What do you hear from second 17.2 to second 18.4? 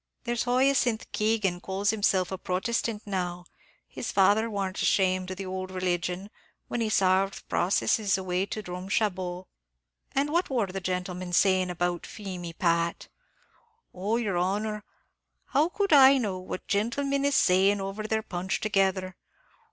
is saying over their